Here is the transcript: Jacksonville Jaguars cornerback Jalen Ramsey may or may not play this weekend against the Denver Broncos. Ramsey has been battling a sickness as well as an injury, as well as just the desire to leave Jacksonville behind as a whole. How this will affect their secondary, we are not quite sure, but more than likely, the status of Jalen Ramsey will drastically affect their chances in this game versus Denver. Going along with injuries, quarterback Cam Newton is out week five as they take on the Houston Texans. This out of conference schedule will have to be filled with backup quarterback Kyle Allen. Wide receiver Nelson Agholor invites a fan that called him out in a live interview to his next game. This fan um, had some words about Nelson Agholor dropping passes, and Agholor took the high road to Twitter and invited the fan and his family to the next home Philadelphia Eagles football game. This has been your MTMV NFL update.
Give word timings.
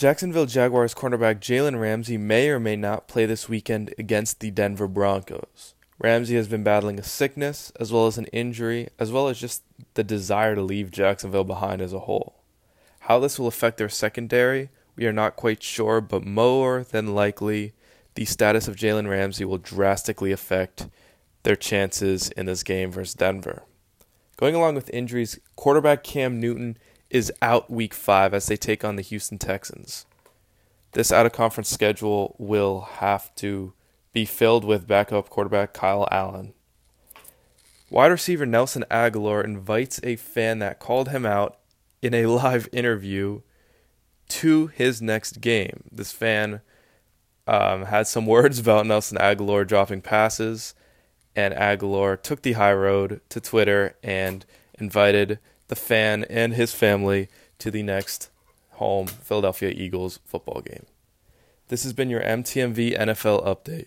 Jacksonville 0.00 0.46
Jaguars 0.46 0.94
cornerback 0.94 1.40
Jalen 1.40 1.78
Ramsey 1.78 2.16
may 2.16 2.48
or 2.48 2.58
may 2.58 2.74
not 2.74 3.06
play 3.06 3.26
this 3.26 3.50
weekend 3.50 3.92
against 3.98 4.40
the 4.40 4.50
Denver 4.50 4.88
Broncos. 4.88 5.74
Ramsey 5.98 6.36
has 6.36 6.48
been 6.48 6.62
battling 6.62 6.98
a 6.98 7.02
sickness 7.02 7.70
as 7.78 7.92
well 7.92 8.06
as 8.06 8.16
an 8.16 8.24
injury, 8.28 8.88
as 8.98 9.12
well 9.12 9.28
as 9.28 9.38
just 9.38 9.62
the 9.92 10.02
desire 10.02 10.54
to 10.54 10.62
leave 10.62 10.90
Jacksonville 10.90 11.44
behind 11.44 11.82
as 11.82 11.92
a 11.92 11.98
whole. 11.98 12.40
How 13.00 13.18
this 13.18 13.38
will 13.38 13.46
affect 13.46 13.76
their 13.76 13.90
secondary, 13.90 14.70
we 14.96 15.04
are 15.04 15.12
not 15.12 15.36
quite 15.36 15.62
sure, 15.62 16.00
but 16.00 16.24
more 16.24 16.82
than 16.82 17.14
likely, 17.14 17.74
the 18.14 18.24
status 18.24 18.68
of 18.68 18.76
Jalen 18.76 19.06
Ramsey 19.06 19.44
will 19.44 19.58
drastically 19.58 20.32
affect 20.32 20.88
their 21.42 21.56
chances 21.56 22.30
in 22.30 22.46
this 22.46 22.62
game 22.62 22.90
versus 22.90 23.12
Denver. 23.12 23.64
Going 24.38 24.54
along 24.54 24.76
with 24.76 24.88
injuries, 24.94 25.38
quarterback 25.56 26.02
Cam 26.02 26.40
Newton 26.40 26.78
is 27.10 27.32
out 27.42 27.70
week 27.70 27.92
five 27.92 28.32
as 28.32 28.46
they 28.46 28.56
take 28.56 28.84
on 28.84 28.96
the 28.96 29.02
Houston 29.02 29.38
Texans. 29.38 30.06
This 30.92 31.12
out 31.12 31.26
of 31.26 31.32
conference 31.32 31.68
schedule 31.68 32.34
will 32.38 32.80
have 32.80 33.34
to 33.36 33.72
be 34.12 34.24
filled 34.24 34.64
with 34.64 34.86
backup 34.86 35.28
quarterback 35.28 35.72
Kyle 35.72 36.08
Allen. 36.10 36.54
Wide 37.90 38.08
receiver 38.08 38.46
Nelson 38.46 38.84
Agholor 38.90 39.44
invites 39.44 40.00
a 40.02 40.16
fan 40.16 40.60
that 40.60 40.78
called 40.78 41.08
him 41.08 41.26
out 41.26 41.58
in 42.02 42.14
a 42.14 42.26
live 42.26 42.68
interview 42.72 43.40
to 44.28 44.68
his 44.68 45.02
next 45.02 45.40
game. 45.40 45.84
This 45.90 46.12
fan 46.12 46.60
um, 47.46 47.86
had 47.86 48.06
some 48.06 48.26
words 48.26 48.58
about 48.58 48.86
Nelson 48.86 49.18
Agholor 49.18 49.66
dropping 49.66 50.02
passes, 50.02 50.74
and 51.34 51.54
Agholor 51.54 52.20
took 52.20 52.42
the 52.42 52.52
high 52.52 52.72
road 52.72 53.20
to 53.28 53.40
Twitter 53.40 53.96
and 54.02 54.44
invited 54.74 55.38
the 55.70 55.76
fan 55.76 56.24
and 56.24 56.52
his 56.52 56.74
family 56.74 57.28
to 57.58 57.70
the 57.70 57.82
next 57.82 58.28
home 58.72 59.06
Philadelphia 59.06 59.70
Eagles 59.70 60.18
football 60.24 60.60
game. 60.60 60.84
This 61.68 61.84
has 61.84 61.92
been 61.92 62.10
your 62.10 62.22
MTMV 62.22 62.98
NFL 62.98 63.46
update. 63.46 63.86